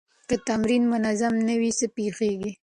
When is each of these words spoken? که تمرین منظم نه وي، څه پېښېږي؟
که 0.29 0.35
تمرین 0.47 0.83
منظم 0.93 1.33
نه 1.47 1.55
وي، 1.59 1.71
څه 1.79 1.85
پېښېږي؟ 1.95 2.51